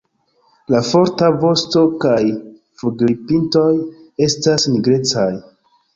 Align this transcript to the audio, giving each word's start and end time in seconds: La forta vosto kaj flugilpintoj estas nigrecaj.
La 0.75 0.79
forta 0.85 1.27
vosto 1.43 1.83
kaj 2.05 2.17
flugilpintoj 2.81 3.69
estas 4.29 4.67
nigrecaj. 4.73 5.33